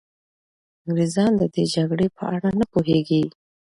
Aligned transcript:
انګریزان 0.85 1.31
د 1.39 1.41
دې 1.53 1.63
جګړې 1.75 2.07
په 2.17 2.23
اړه 2.35 2.49
نه 2.59 2.65
پوهېږي. 2.71 3.23